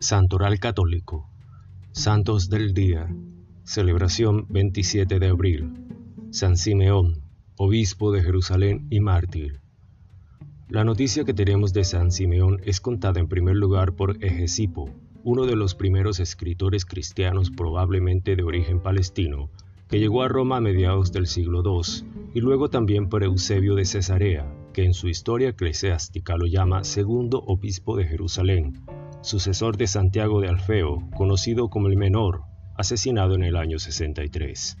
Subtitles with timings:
[0.00, 1.28] Santoral Católico.
[1.92, 3.08] Santos del Día.
[3.64, 5.72] Celebración 27 de abril.
[6.30, 7.22] San Simeón,
[7.56, 9.60] obispo de Jerusalén y mártir.
[10.68, 14.90] La noticia que tenemos de San Simeón es contada en primer lugar por Egesipo,
[15.24, 19.50] uno de los primeros escritores cristianos probablemente de origen palestino,
[19.88, 23.84] que llegó a Roma a mediados del siglo II, y luego también por Eusebio de
[23.84, 28.80] Cesarea, que en su historia eclesiástica lo llama segundo obispo de Jerusalén,
[29.22, 32.42] sucesor de Santiago de Alfeo, conocido como el Menor,
[32.76, 34.78] asesinado en el año 63.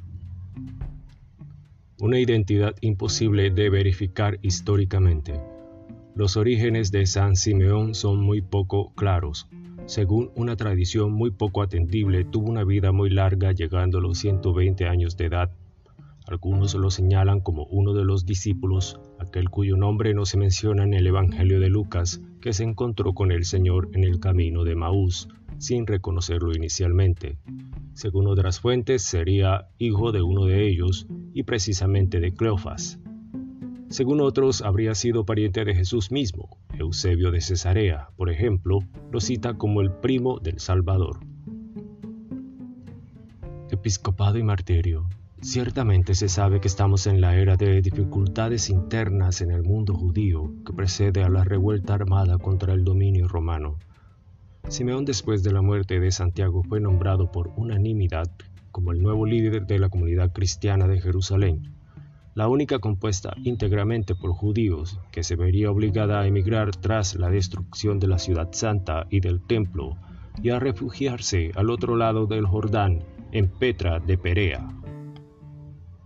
[2.00, 5.40] Una identidad imposible de verificar históricamente.
[6.14, 9.48] Los orígenes de San Simeón son muy poco claros.
[9.86, 14.86] Según una tradición muy poco atendible, tuvo una vida muy larga llegando a los 120
[14.86, 15.50] años de edad
[16.30, 20.92] algunos lo señalan como uno de los discípulos, aquel cuyo nombre no se menciona en
[20.92, 25.28] el Evangelio de Lucas, que se encontró con el Señor en el camino de Maús,
[25.58, 27.38] sin reconocerlo inicialmente.
[27.94, 32.98] Según otras fuentes, sería hijo de uno de ellos, y precisamente de Cleofas.
[33.88, 36.58] Según otros, habría sido pariente de Jesús mismo.
[36.76, 38.80] Eusebio de Cesarea, por ejemplo,
[39.12, 41.20] lo cita como el primo del Salvador.
[43.70, 45.08] Episcopado y martirio.
[45.42, 50.52] Ciertamente se sabe que estamos en la era de dificultades internas en el mundo judío
[50.66, 53.78] que precede a la revuelta armada contra el dominio romano.
[54.68, 58.30] Simeón después de la muerte de Santiago fue nombrado por unanimidad
[58.70, 61.72] como el nuevo líder de la comunidad cristiana de Jerusalén,
[62.34, 67.98] la única compuesta íntegramente por judíos que se vería obligada a emigrar tras la destrucción
[67.98, 69.96] de la ciudad santa y del templo
[70.42, 74.79] y a refugiarse al otro lado del Jordán, en Petra de Perea.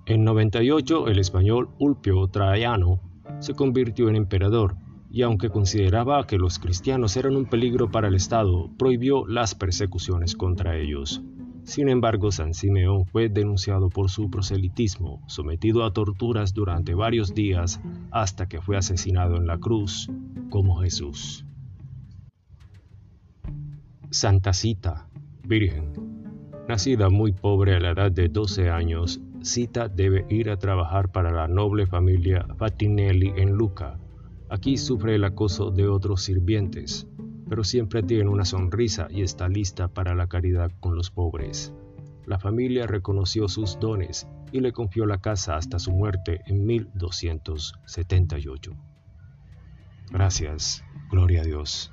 [0.07, 3.01] En 98 el español Ulpio Traiano
[3.39, 4.77] se convirtió en emperador
[5.11, 10.37] y aunque consideraba que los cristianos eran un peligro para el Estado, prohibió las persecuciones
[10.37, 11.23] contra ellos.
[11.63, 17.81] Sin embargo, San Simeón fue denunciado por su proselitismo, sometido a torturas durante varios días
[18.11, 20.11] hasta que fue asesinado en la cruz,
[20.51, 21.47] como Jesús.
[24.11, 25.09] Santa Cita,
[25.45, 25.93] Virgen.
[26.69, 31.31] Nacida muy pobre a la edad de 12 años, Cita debe ir a trabajar para
[31.31, 33.99] la noble familia Fatinelli en Luca.
[34.49, 37.07] Aquí sufre el acoso de otros sirvientes,
[37.47, 41.75] pero siempre tiene una sonrisa y está lista para la caridad con los pobres.
[42.25, 48.73] La familia reconoció sus dones y le confió la casa hasta su muerte en 1278.
[50.11, 51.93] Gracias, gloria a Dios.